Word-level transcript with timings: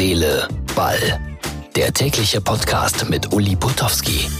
Seele, 0.00 0.48
Ball. 0.74 1.20
Der 1.76 1.92
tägliche 1.92 2.40
Podcast 2.40 3.10
mit 3.10 3.34
Uli 3.34 3.54
Putowski. 3.54 4.30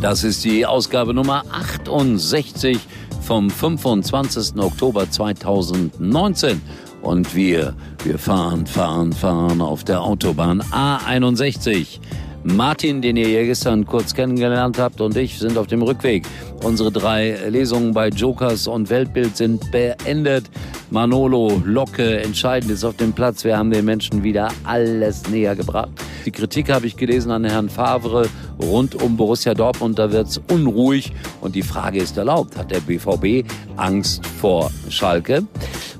Das 0.00 0.24
ist 0.24 0.42
die 0.46 0.64
Ausgabe 0.64 1.12
Nummer 1.12 1.44
68 1.52 2.78
vom 3.20 3.50
25. 3.50 4.58
Oktober 4.58 5.10
2019. 5.10 6.62
Und 7.02 7.34
wir, 7.34 7.74
wir 8.02 8.18
fahren, 8.18 8.66
fahren, 8.66 9.12
fahren 9.12 9.60
auf 9.60 9.84
der 9.84 10.00
Autobahn 10.00 10.62
A61. 10.62 12.00
Martin, 12.46 13.02
den 13.02 13.16
ihr 13.16 13.28
ja 13.28 13.42
gestern 13.42 13.84
kurz 13.84 14.14
kennengelernt 14.14 14.78
habt, 14.78 15.00
und 15.00 15.16
ich 15.16 15.38
sind 15.38 15.58
auf 15.58 15.66
dem 15.66 15.82
Rückweg. 15.82 16.24
Unsere 16.62 16.92
drei 16.92 17.36
Lesungen 17.48 17.92
bei 17.92 18.08
Jokers 18.08 18.68
und 18.68 18.88
Weltbild 18.88 19.36
sind 19.36 19.70
beendet. 19.72 20.44
Manolo, 20.90 21.60
Locke, 21.64 22.20
entscheidend 22.22 22.70
ist 22.70 22.84
auf 22.84 22.96
dem 22.96 23.12
Platz. 23.12 23.42
Wir 23.42 23.58
haben 23.58 23.72
den 23.72 23.84
Menschen 23.84 24.22
wieder 24.22 24.48
alles 24.62 25.28
näher 25.28 25.56
gebracht. 25.56 25.90
Die 26.24 26.30
Kritik 26.30 26.72
habe 26.72 26.86
ich 26.86 26.96
gelesen 26.96 27.32
an 27.32 27.44
Herrn 27.44 27.68
Favre 27.68 28.28
rund 28.60 28.94
um 29.02 29.16
Borussia 29.16 29.52
Dortmund. 29.52 29.98
Da 29.98 30.12
wird 30.12 30.28
es 30.28 30.40
unruhig. 30.50 31.12
Und 31.40 31.56
die 31.56 31.62
Frage 31.62 31.98
ist 31.98 32.16
erlaubt. 32.16 32.56
Hat 32.56 32.70
der 32.70 32.80
BVB 32.80 33.44
Angst 33.76 34.24
vor 34.24 34.70
Schalke? 34.88 35.42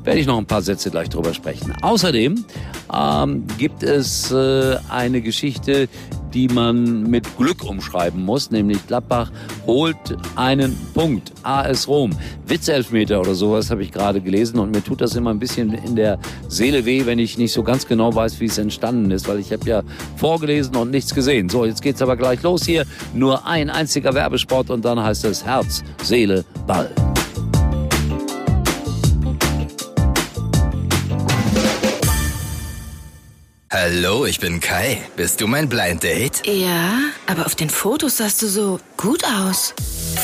Werde 0.05 0.21
ich 0.21 0.27
noch 0.27 0.39
ein 0.39 0.47
paar 0.47 0.63
Sätze 0.63 0.91
gleich 0.91 1.09
drüber 1.09 1.35
sprechen. 1.35 1.73
Außerdem 1.83 2.45
ähm, 2.95 3.45
gibt 3.59 3.83
es 3.83 4.31
äh, 4.31 4.77
eine 4.89 5.21
Geschichte, 5.21 5.89
die 6.37 6.49
man 6.49 7.05
mit 7.05 7.39
Glück 7.39 7.65
umschreiben 7.65 8.23
muss, 8.23 8.51
nämlich 8.51 8.87
Gladbach 8.87 9.31
holt 9.67 9.97
einen 10.35 10.77
Punkt. 10.93 11.33
AS 11.43 11.89
Rom. 11.89 12.11
Witzelfmeter 12.47 13.21
oder 13.21 13.35
sowas 13.35 13.71
habe 13.71 13.83
ich 13.83 13.91
gerade 13.91 14.21
gelesen 14.21 14.59
und 14.59 14.71
mir 14.71 14.85
tut 14.85 15.01
das 15.01 15.17
immer 15.17 15.31
ein 15.31 15.39
bisschen 15.39 15.73
in 15.73 15.97
der 15.97 16.19
Seele 16.49 16.85
weh, 16.85 17.07
wenn 17.07 17.19
ich 17.19 17.39
nicht 17.39 17.55
so 17.55 17.63
ganz 17.63 17.87
genau 17.87 18.15
weiß, 18.15 18.39
wie 18.41 18.47
es 18.47 18.59
entstanden 18.59 19.11
ist, 19.13 19.27
weil 19.29 19.39
ich 19.41 19.51
habe 19.51 19.67
ja 19.67 19.83
vorgelesen 20.17 20.77
und 20.77 20.91
nichts 20.91 21.15
gesehen. 21.15 21.49
So, 21.49 21.65
jetzt 21.65 21.81
geht's 21.81 22.03
aber 22.03 22.19
gleich 22.19 22.43
los 22.43 22.67
hier. 22.67 22.85
Nur 23.15 23.47
ein 23.47 23.71
einziger 23.71 24.13
Werbesport 24.13 24.69
und 24.69 24.85
dann 24.85 25.03
heißt 25.03 25.25
es 25.25 25.43
Herz, 25.43 25.83
Seele, 26.03 26.45
Ball. 26.67 26.91
Hallo, 33.79 34.25
ich 34.25 34.41
bin 34.41 34.59
Kai. 34.59 35.03
Bist 35.17 35.39
du 35.43 35.47
mein 35.47 35.69
Blind 35.69 36.03
Date? 36.03 36.41
Ja, 36.47 36.99
aber 37.27 37.45
auf 37.45 37.55
den 37.57 37.69
Fotos 37.69 38.17
sahst 38.17 38.41
du 38.41 38.47
so 38.47 38.81
gut 38.97 39.23
aus. 39.23 39.75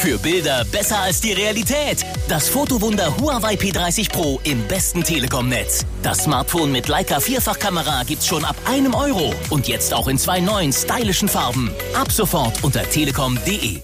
Für 0.00 0.16
Bilder 0.16 0.64
besser 0.72 1.00
als 1.00 1.20
die 1.20 1.32
Realität. 1.32 2.02
Das 2.30 2.48
Fotowunder 2.48 3.14
Huawei 3.18 3.56
P30 3.56 4.10
Pro 4.10 4.40
im 4.44 4.66
besten 4.68 5.04
Telekom-Netz. 5.04 5.84
Das 6.02 6.24
Smartphone 6.24 6.72
mit 6.72 6.88
Leica 6.88 7.20
Vierfachkamera 7.20 8.04
gibt's 8.04 8.26
schon 8.26 8.42
ab 8.42 8.56
einem 8.64 8.94
Euro. 8.94 9.34
Und 9.50 9.68
jetzt 9.68 9.92
auch 9.92 10.08
in 10.08 10.16
zwei 10.16 10.40
neuen 10.40 10.72
stylischen 10.72 11.28
Farben. 11.28 11.70
Ab 11.92 12.10
sofort 12.10 12.64
unter 12.64 12.84
telekom.de. 12.84 13.82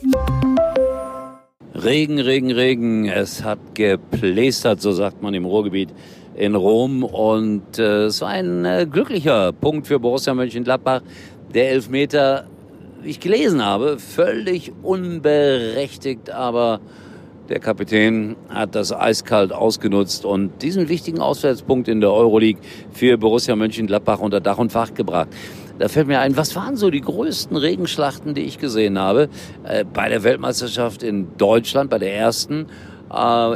Regen, 1.74 2.18
Regen, 2.18 2.52
Regen. 2.52 3.06
Es 3.06 3.42
hat 3.42 3.58
geplästert, 3.74 4.80
so 4.80 4.92
sagt 4.92 5.20
man 5.20 5.34
im 5.34 5.44
Ruhrgebiet 5.44 5.90
in 6.38 6.54
Rom. 6.54 7.02
Und 7.02 7.78
äh, 7.78 8.04
es 8.04 8.20
war 8.20 8.28
ein 8.28 8.64
äh, 8.64 8.86
glücklicher 8.90 9.52
Punkt 9.52 9.86
für 9.86 9.98
Borussia 9.98 10.34
Mönchengladbach. 10.34 11.02
Der 11.52 11.70
Elfmeter, 11.70 12.44
wie 13.02 13.10
ich 13.10 13.20
gelesen 13.20 13.64
habe, 13.64 13.98
völlig 13.98 14.72
unberechtigt, 14.82 16.30
aber 16.30 16.80
der 17.48 17.58
Kapitän 17.60 18.36
hat 18.50 18.74
das 18.74 18.92
eiskalt 18.92 19.52
ausgenutzt 19.52 20.26
und 20.26 20.62
diesen 20.62 20.88
wichtigen 20.88 21.18
Auswärtspunkt 21.18 21.88
in 21.88 22.00
der 22.00 22.12
Euroleague 22.12 22.60
für 22.92 23.16
Borussia 23.16 23.56
Mönchengladbach 23.56 24.20
unter 24.20 24.40
Dach 24.40 24.58
und 24.58 24.70
Fach 24.70 24.92
gebracht. 24.92 25.28
Da 25.78 25.88
fällt 25.88 26.08
mir 26.08 26.20
ein, 26.20 26.36
was 26.36 26.54
waren 26.56 26.76
so 26.76 26.90
die 26.90 27.00
größten 27.00 27.56
Regenschlachten, 27.56 28.34
die 28.34 28.42
ich 28.42 28.58
gesehen 28.58 28.98
habe? 28.98 29.28
Äh, 29.64 29.84
bei 29.84 30.08
der 30.08 30.24
Weltmeisterschaft 30.24 31.02
in 31.02 31.28
Deutschland, 31.38 31.88
bei 31.88 31.98
der 31.98 32.14
ersten 32.14 32.66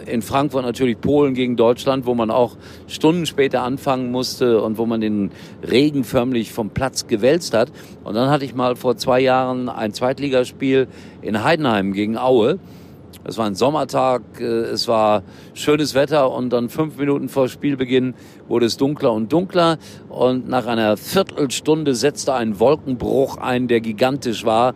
in 0.07 0.23
Frankfurt 0.23 0.65
natürlich 0.65 1.01
Polen 1.01 1.35
gegen 1.35 1.57
Deutschland, 1.57 2.07
wo 2.07 2.15
man 2.15 2.31
auch 2.31 2.57
Stunden 2.87 3.27
später 3.27 3.63
anfangen 3.63 4.11
musste 4.11 4.63
und 4.63 4.79
wo 4.79 4.87
man 4.87 5.01
den 5.01 5.31
Regen 5.63 6.05
förmlich 6.05 6.53
vom 6.53 6.71
Platz 6.71 7.07
gewälzt 7.07 7.53
hat. 7.53 7.71
Und 8.05 8.15
dann 8.15 8.31
hatte 8.31 8.45
ich 8.45 8.55
mal 8.55 8.77
vor 8.77 8.97
zwei 8.97 9.21
Jahren 9.21 9.69
ein 9.69 9.93
Zweitligaspiel 9.93 10.89
in 11.21 11.45
Heidenheim 11.45 11.93
gegen 11.93 12.17
Aue. 12.17 12.59
Es 13.25 13.39
war 13.39 13.47
ein 13.47 13.55
Sommertag, 13.55 14.23
äh, 14.41 14.45
es 14.45 14.89
war 14.89 15.23
schönes 15.55 15.95
Wetter 15.95 16.33
und 16.33 16.51
dann 16.51 16.69
fünf 16.69 16.97
Minuten 16.97 17.29
vor 17.29 17.49
Spielbeginn 17.49 18.15
wurde 18.49 18.67
es 18.67 18.77
dunkler 18.77 19.13
und 19.13 19.33
dunkler 19.33 19.79
und 20.09 20.49
nach 20.49 20.67
einer 20.67 20.97
Viertelstunde 20.97 21.95
setzte 21.95 22.35
ein 22.35 22.59
Wolkenbruch 22.59 23.37
ein, 23.37 23.69
der 23.69 23.81
gigantisch 23.81 24.45
war 24.45 24.75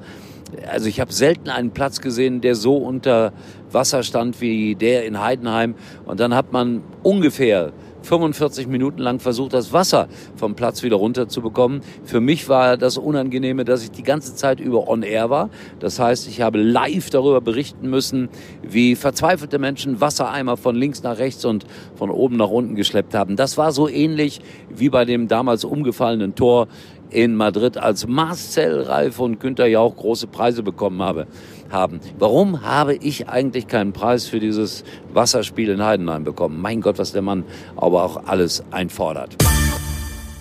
also 0.68 0.88
ich 0.88 1.00
habe 1.00 1.12
selten 1.12 1.48
einen 1.48 1.70
Platz 1.70 2.00
gesehen, 2.00 2.40
der 2.40 2.54
so 2.54 2.76
unter 2.76 3.32
Wasser 3.70 4.02
stand 4.02 4.40
wie 4.40 4.74
der 4.74 5.04
in 5.04 5.20
Heidenheim. 5.20 5.74
Und 6.04 6.20
dann 6.20 6.34
hat 6.34 6.52
man 6.52 6.82
ungefähr 7.02 7.72
45 8.06 8.68
Minuten 8.68 9.00
lang 9.02 9.18
versucht, 9.18 9.52
das 9.52 9.72
Wasser 9.72 10.08
vom 10.36 10.54
Platz 10.54 10.82
wieder 10.82 10.96
runterzubekommen. 10.96 11.80
Für 12.04 12.20
mich 12.20 12.48
war 12.48 12.76
das 12.76 12.96
Unangenehme, 12.98 13.64
dass 13.64 13.82
ich 13.82 13.90
die 13.90 14.04
ganze 14.04 14.34
Zeit 14.34 14.60
über 14.60 14.88
on 14.88 15.02
air 15.02 15.28
war. 15.28 15.50
Das 15.80 15.98
heißt, 15.98 16.28
ich 16.28 16.40
habe 16.40 16.58
live 16.58 17.10
darüber 17.10 17.40
berichten 17.40 17.90
müssen, 17.90 18.28
wie 18.62 18.94
verzweifelte 18.94 19.58
Menschen 19.58 20.00
Wassereimer 20.00 20.56
von 20.56 20.76
links 20.76 21.02
nach 21.02 21.18
rechts 21.18 21.44
und 21.44 21.66
von 21.96 22.10
oben 22.10 22.36
nach 22.36 22.50
unten 22.50 22.76
geschleppt 22.76 23.14
haben. 23.14 23.36
Das 23.36 23.58
war 23.58 23.72
so 23.72 23.88
ähnlich 23.88 24.40
wie 24.68 24.88
bei 24.88 25.04
dem 25.04 25.28
damals 25.28 25.64
umgefallenen 25.64 26.34
Tor 26.34 26.68
in 27.10 27.34
Madrid, 27.36 27.78
als 27.78 28.06
Marcel 28.06 28.82
Reif 28.82 29.20
und 29.20 29.40
Günter 29.40 29.66
Jauch 29.66 29.94
große 29.96 30.26
Preise 30.26 30.62
bekommen 30.62 31.02
habe, 31.02 31.26
haben. 31.70 32.00
Warum 32.18 32.62
habe 32.62 32.94
ich 32.94 33.28
eigentlich 33.28 33.68
keinen 33.68 33.92
Preis 33.92 34.26
für 34.26 34.40
dieses 34.40 34.84
Wasserspiel 35.12 35.70
in 35.70 35.84
Heidenheim 35.84 36.24
bekommen? 36.24 36.60
Mein 36.60 36.80
Gott, 36.80 36.98
was 36.98 37.12
der 37.12 37.22
Mann 37.22 37.44
aber 37.76 38.04
auch 38.04 38.26
alles 38.26 38.62
einfordert. 38.70 39.36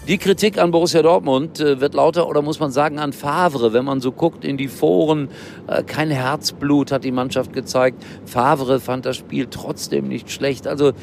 Die 0.07 0.19
Kritik 0.19 0.59
an 0.59 0.69
Borussia 0.69 1.01
Dortmund 1.01 1.59
äh, 1.59 1.81
wird 1.81 1.95
lauter 1.95 2.29
oder 2.29 2.43
muss 2.43 2.59
man 2.59 2.69
sagen 2.69 2.99
an 2.99 3.11
Favre, 3.11 3.73
wenn 3.73 3.85
man 3.85 4.01
so 4.01 4.11
guckt 4.11 4.45
in 4.45 4.55
die 4.55 4.67
Foren. 4.67 5.29
Äh, 5.65 5.81
kein 5.81 6.11
Herzblut 6.11 6.91
hat 6.91 7.03
die 7.03 7.11
Mannschaft 7.11 7.53
gezeigt. 7.53 8.03
Favre 8.23 8.79
fand 8.79 9.07
das 9.07 9.17
Spiel 9.17 9.47
trotzdem 9.49 10.07
nicht 10.07 10.29
schlecht. 10.29 10.67
Also 10.67 10.89
äh, 10.89 10.93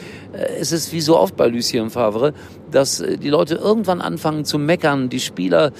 es 0.61 0.71
ist 0.71 0.93
wie 0.93 1.01
so 1.01 1.19
oft 1.19 1.37
bei 1.37 1.49
Lucien 1.49 1.91
Favre, 1.91 2.33
dass 2.71 3.03
die 3.03 3.29
Leute 3.29 3.57
irgendwann 3.57 4.01
anfangen 4.01 4.45
zu 4.45 4.59
meckern. 4.59 5.11
Die 5.11 5.21
Spieler, 5.21 5.73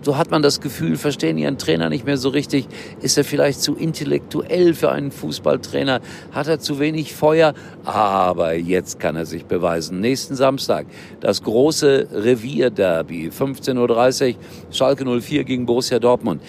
so 0.00 0.16
hat 0.16 0.30
man 0.30 0.40
das 0.40 0.62
Gefühl, 0.62 0.96
verstehen 0.96 1.36
ihren 1.36 1.58
Trainer 1.58 1.90
nicht 1.90 2.06
mehr 2.06 2.16
so 2.16 2.30
richtig. 2.30 2.68
Ist 3.02 3.18
er 3.18 3.24
vielleicht 3.24 3.60
zu 3.60 3.74
intellektuell 3.74 4.72
für 4.72 4.90
einen 4.90 5.10
Fußballtrainer? 5.10 6.00
Hat 6.30 6.48
er 6.48 6.58
zu 6.58 6.78
wenig 6.78 7.14
Feuer? 7.14 7.52
Aber 7.84 8.54
jetzt 8.54 8.98
kann 8.98 9.14
er 9.14 9.26
sich 9.26 9.44
beweisen. 9.44 10.00
Nächsten 10.00 10.34
Samstag 10.34 10.86
das 11.20 11.42
große 11.42 12.08
Revier 12.12 12.51
Revier-Derby, 12.52 13.30
15.30 13.30 14.28
Uhr, 14.28 14.34
Schalke 14.70 15.20
04 15.20 15.44
gegen 15.44 15.66
Borussia 15.66 15.98
Dortmund. 15.98 16.42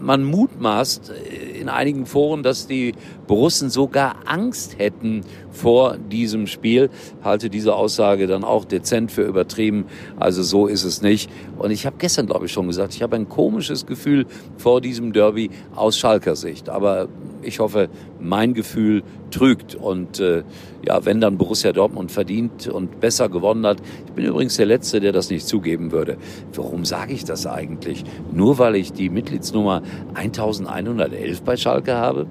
Man 0.00 0.24
mutmaßt 0.24 1.10
äh, 1.10 1.60
in 1.60 1.68
einigen 1.68 2.06
Foren, 2.06 2.42
dass 2.42 2.66
die 2.66 2.94
Borussen 3.26 3.70
sogar 3.70 4.16
Angst 4.26 4.78
hätten 4.78 5.22
vor 5.50 5.96
diesem 5.96 6.46
Spiel. 6.46 6.90
Halte 7.22 7.48
diese 7.48 7.74
Aussage 7.74 8.26
dann 8.26 8.44
auch 8.44 8.64
dezent 8.64 9.10
für 9.10 9.22
übertrieben. 9.22 9.86
Also 10.18 10.42
so 10.42 10.66
ist 10.66 10.84
es 10.84 11.02
nicht. 11.02 11.30
Und 11.58 11.70
ich 11.70 11.86
habe 11.86 11.96
gestern, 11.98 12.26
glaube 12.26 12.46
ich, 12.46 12.52
schon 12.52 12.66
gesagt, 12.66 12.94
ich 12.94 13.02
habe 13.02 13.16
ein 13.16 13.28
komisches 13.28 13.86
Gefühl 13.86 14.26
vor 14.58 14.80
diesem 14.80 15.12
Derby 15.12 15.50
aus 15.74 15.96
Schalker 15.98 16.36
Sicht. 16.36 16.68
Aber 16.68 17.08
ich 17.46 17.60
hoffe, 17.60 17.88
mein 18.20 18.54
Gefühl 18.54 19.02
trügt. 19.30 19.74
Und 19.74 20.20
äh, 20.20 20.42
ja, 20.86 21.04
wenn 21.04 21.20
dann 21.20 21.38
Borussia 21.38 21.72
Dortmund 21.72 22.12
verdient 22.12 22.68
und 22.68 23.00
besser 23.00 23.28
gewonnen 23.28 23.66
hat. 23.66 23.78
Ich 24.06 24.12
bin 24.12 24.24
übrigens 24.24 24.56
der 24.56 24.66
Letzte, 24.66 25.00
der 25.00 25.12
das 25.12 25.30
nicht 25.30 25.46
zugeben 25.46 25.92
würde. 25.92 26.16
Warum 26.54 26.84
sage 26.84 27.12
ich 27.12 27.24
das 27.24 27.46
eigentlich? 27.46 28.04
Nur 28.32 28.58
weil 28.58 28.76
ich 28.76 28.92
die 28.92 29.08
Mitgliedsnummer 29.08 29.82
1111 30.14 31.42
bei 31.42 31.56
Schalke 31.56 31.94
habe? 31.94 32.26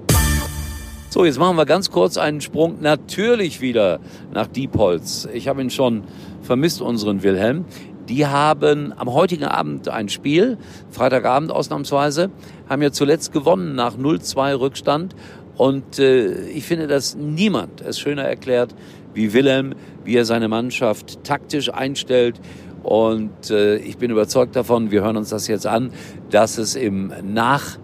So, 1.08 1.24
jetzt 1.24 1.38
machen 1.38 1.56
wir 1.56 1.64
ganz 1.64 1.90
kurz 1.90 2.18
einen 2.18 2.40
Sprung 2.40 2.80
natürlich 2.80 3.60
wieder 3.60 4.00
nach 4.34 4.48
Diepholz. 4.48 5.26
Ich 5.32 5.48
habe 5.48 5.62
ihn 5.62 5.70
schon 5.70 6.02
vermisst, 6.42 6.82
unseren 6.82 7.22
Wilhelm. 7.22 7.64
Die 8.08 8.26
haben 8.26 8.92
am 8.96 9.12
heutigen 9.12 9.44
Abend 9.44 9.88
ein 9.88 10.08
Spiel, 10.08 10.58
Freitagabend 10.90 11.50
ausnahmsweise, 11.50 12.30
haben 12.68 12.82
ja 12.82 12.92
zuletzt 12.92 13.32
gewonnen 13.32 13.74
nach 13.74 13.96
0-2 13.96 14.60
Rückstand. 14.60 15.16
Und 15.56 15.98
äh, 15.98 16.48
ich 16.50 16.64
finde, 16.64 16.86
dass 16.86 17.16
niemand 17.16 17.80
es 17.80 17.98
schöner 17.98 18.22
erklärt 18.22 18.74
wie 19.14 19.32
Wilhelm, 19.32 19.74
wie 20.04 20.14
er 20.16 20.24
seine 20.24 20.48
Mannschaft 20.48 21.24
taktisch 21.24 21.72
einstellt. 21.72 22.40
Und 22.82 23.50
äh, 23.50 23.76
ich 23.78 23.96
bin 23.96 24.10
überzeugt 24.10 24.54
davon, 24.54 24.90
wir 24.92 25.02
hören 25.02 25.16
uns 25.16 25.30
das 25.30 25.48
jetzt 25.48 25.66
an, 25.66 25.90
dass 26.30 26.58
es 26.58 26.76
im 26.76 27.12
Nach, 27.24 27.78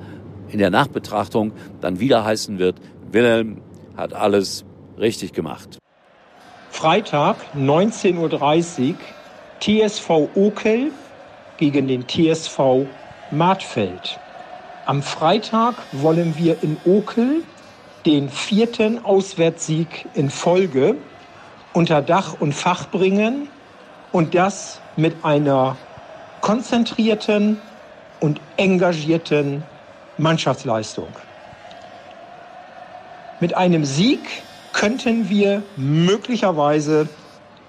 in 0.50 0.58
der 0.58 0.70
Nachbetrachtung 0.70 1.52
dann 1.80 1.98
wieder 1.98 2.24
heißen 2.24 2.58
wird, 2.58 2.76
Wilhelm 3.10 3.62
hat 3.96 4.12
alles 4.12 4.64
richtig 4.98 5.32
gemacht. 5.32 5.78
Freitag, 6.70 7.36
19.30 7.56 8.90
Uhr, 8.90 8.94
TSV 9.62 10.10
Okel 10.34 10.92
gegen 11.56 11.86
den 11.86 12.08
TSV 12.08 12.88
Martfeld. 13.30 14.18
Am 14.84 15.04
Freitag 15.04 15.86
wollen 15.92 16.36
wir 16.36 16.64
in 16.64 16.80
Okel 16.82 17.44
den 18.04 18.28
vierten 18.28 19.04
Auswärtssieg 19.04 20.10
in 20.14 20.30
Folge 20.30 20.96
unter 21.72 22.02
Dach 22.02 22.34
und 22.34 22.54
Fach 22.54 22.90
bringen 22.90 23.50
und 24.10 24.34
das 24.34 24.82
mit 24.96 25.24
einer 25.24 25.78
konzentrierten 26.40 27.62
und 28.18 28.40
engagierten 28.56 29.68
Mannschaftsleistung. 30.16 31.20
Mit 33.38 33.56
einem 33.56 33.84
Sieg 33.84 34.44
könnten 34.72 35.28
wir 35.28 35.62
möglicherweise 35.76 37.08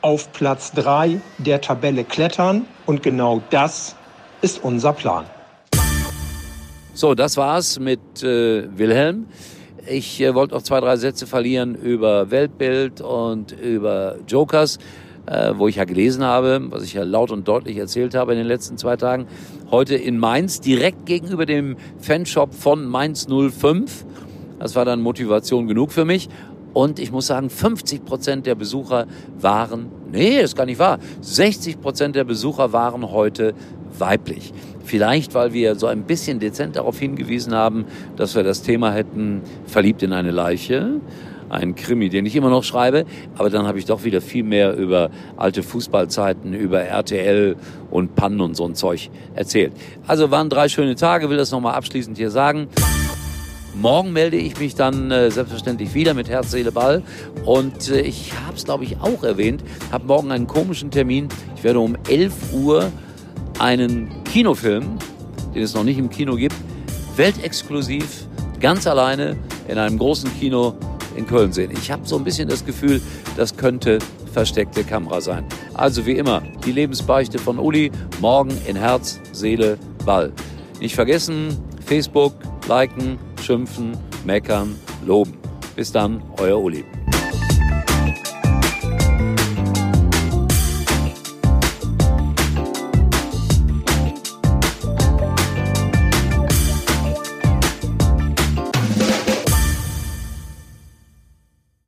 auf 0.04 0.32
Platz 0.34 0.72
3 0.74 1.20
der 1.40 1.62
Tabelle 1.62 2.04
klettern 2.04 2.66
und 2.86 3.02
genau 3.02 3.42
das 3.50 3.96
ist 4.42 4.64
unser 4.64 4.94
Plan. 4.94 5.26
So, 6.94 7.16
das 7.16 7.38
war's 7.38 7.80
mit 7.80 8.22
äh, 8.22 8.68
Wilhelm. 8.78 9.26
Ich 9.88 10.22
äh, 10.22 10.36
wollte 10.36 10.54
noch 10.54 10.62
zwei, 10.62 10.80
drei 10.80 10.98
Sätze 10.98 11.26
verlieren 11.26 11.74
über 11.74 12.30
Weltbild 12.30 13.02
und 13.02 13.54
über 13.54 14.18
Jokers, 14.28 14.78
äh, 15.26 15.54
wo 15.56 15.68
ich 15.68 15.78
ja 15.78 15.86
gelesen 15.86 16.24
habe, 16.24 16.62
was 16.70 16.84
ich 16.84 16.94
ja 16.94 17.04
laut 17.04 17.32
und 17.32 17.48
deutlich 17.48 17.78
erzählt 17.78 18.14
habe 18.14 18.34
in 18.34 18.38
den 18.38 18.48
letzten 18.48 18.78
zwei 18.78 18.98
Tagen. 18.98 19.26
Heute 19.72 19.96
in 19.96 20.20
Mainz, 20.20 20.60
direkt 20.60 21.06
gegenüber 21.06 21.46
dem 21.46 21.78
Fanshop 22.00 22.54
von 22.54 22.86
Mainz 22.86 23.28
05. 23.28 24.06
Das 24.60 24.76
war 24.76 24.86
dann 24.86 25.02
Motivation 25.02 25.68
genug 25.68 25.92
für 25.92 26.06
mich. 26.06 26.30
Und 26.74 27.00
ich 27.00 27.12
muss 27.12 27.28
sagen, 27.28 27.50
50 27.50 28.04
Prozent 28.04 28.46
der 28.46 28.56
Besucher 28.56 29.06
waren, 29.40 29.88
nee, 30.12 30.40
ist 30.40 30.56
gar 30.56 30.66
nicht 30.66 30.80
wahr, 30.80 31.00
60 31.22 31.80
Prozent 31.80 32.16
der 32.16 32.24
Besucher 32.24 32.74
waren 32.74 33.12
heute 33.12 33.54
weiblich. 33.98 34.54
Vielleicht, 34.84 35.34
weil 35.34 35.54
wir 35.54 35.75
so 35.75 35.88
ein 35.88 36.04
bisschen 36.04 36.40
dezent 36.40 36.75
darauf 36.75 37.00
hingewiesen 37.00 37.54
haben, 37.54 37.86
dass 38.18 38.36
wir 38.36 38.44
das 38.44 38.64
Thema 38.64 38.92
hätten, 38.92 39.42
verliebt 39.66 40.04
in 40.04 40.14
eine 40.14 40.31
Leiche. 40.31 41.00
Ein 41.50 41.75
Krimi, 41.75 42.10
den 42.10 42.25
ich 42.25 42.36
immer 42.36 42.50
noch 42.50 42.64
schreibe. 42.64 43.06
Aber 43.38 43.50
dann 43.52 43.68
habe 43.68 43.78
ich 43.78 43.86
doch 43.86 44.04
wieder 44.04 44.22
viel 44.22 44.44
mehr 44.44 44.75
über 44.75 45.12
alte 45.38 45.62
Fußballzeiten, 45.62 46.54
über 46.54 46.81
RTL 46.81 47.56
und 47.92 48.16
Pannen 48.16 48.42
und 48.42 48.56
so 48.56 48.66
ein 48.66 48.74
Zeug 48.74 49.12
erzählt. 49.36 49.74
Also 50.08 50.31
waren 50.31 50.50
drei 50.50 50.68
schöne 50.68 50.96
Tage, 50.96 51.30
will 51.30 51.38
das 51.38 51.52
nochmal 51.52 51.75
abschließend 51.75 52.18
hier 52.18 52.31
sagen. 52.31 52.68
Morgen 53.75 54.14
melde 54.14 54.38
ich 54.38 54.60
mich 54.60 54.75
dann 54.75 55.10
äh, 55.10 55.31
selbstverständlich 55.31 55.94
wieder 55.96 56.14
mit 56.14 56.30
Herz, 56.30 56.52
Seele, 56.52 56.72
Ball. 56.72 57.02
Und 57.44 57.90
äh, 57.90 58.02
ich 58.02 58.31
habe 58.46 58.56
es, 58.56 58.66
glaube 58.66 58.84
ich, 58.84 58.98
auch 59.02 59.24
erwähnt, 59.24 59.64
habe 59.92 60.06
morgen 60.06 60.31
einen 60.31 60.46
komischen 60.46 60.92
Termin. 60.92 61.28
Ich 61.56 61.64
werde 61.64 61.80
um 61.80 61.98
11 62.08 62.54
Uhr 62.54 62.92
einen 63.58 64.12
Kinofilm, 64.25 64.98
den 65.56 65.64
es 65.64 65.74
noch 65.74 65.84
nicht 65.84 65.98
im 65.98 66.10
Kino 66.10 66.36
gibt, 66.36 66.56
weltexklusiv, 67.16 68.28
ganz 68.60 68.86
alleine 68.86 69.38
in 69.68 69.78
einem 69.80 69.98
großen 69.98 70.30
Kino 70.40 70.75
in 71.16 71.25
Köln 71.25 71.52
sehen. 71.52 71.72
Ich 71.72 71.92
habe 71.92 72.08
so 72.08 72.16
ein 72.18 72.24
bisschen 72.24 72.50
das 72.50 72.66
Gefühl, 72.66 73.02
das 73.38 73.58
könnte 73.58 74.00
versteckte 74.34 74.84
Kamera 74.84 75.20
sein. 75.20 75.46
Also 75.74 76.06
wie 76.06 76.14
immer, 76.14 76.42
die 76.66 76.72
Lebensbeichte 76.72 77.40
von 77.40 77.58
Uli, 77.58 77.92
morgen 78.20 78.52
in 78.68 78.75
Herz, 78.75 79.20
Seele, 79.31 79.78
Ball. 80.06 80.31
Nicht 80.80 80.96
vergessen, 80.96 81.58
Facebook, 81.86 82.34
liken, 82.68 83.18
schimpfen, 83.44 83.98
meckern, 84.25 84.75
loben. 85.06 85.38
Bis 85.75 85.92
dann, 85.92 86.22
euer 86.38 86.60
Uli. 86.60 86.86